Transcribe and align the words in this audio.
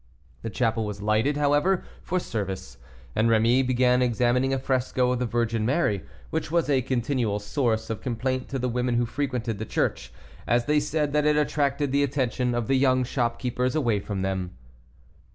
The 0.41 0.49
chapel 0.49 0.83
was 0.83 0.99
lighted, 1.03 1.37
however, 1.37 1.83
for 2.01 2.19
service, 2.19 2.79
and 3.15 3.29
Rémy 3.29 3.67
began 3.67 4.01
examining 4.01 4.51
a 4.51 4.57
fresco 4.57 5.11
of 5.11 5.19
the 5.19 5.27
Virgin 5.27 5.63
Mary, 5.63 6.03
which 6.31 6.49
was 6.49 6.71
a 6.71 6.81
continual 6.81 7.37
source 7.37 7.87
of 7.91 8.01
complaint 8.01 8.49
to 8.49 8.57
the 8.57 8.67
women 8.67 8.95
who 8.95 9.05
frequented 9.05 9.59
the 9.59 9.63
church, 9.65 10.11
as 10.47 10.65
they 10.65 10.79
said 10.79 11.13
that 11.13 11.27
it 11.27 11.37
attracted 11.37 11.91
the 11.91 12.01
attention 12.01 12.55
of 12.55 12.65
the 12.67 12.77
young 12.77 13.03
shopkeepers 13.03 13.75
away 13.75 13.99
from 13.99 14.23
them. 14.23 14.57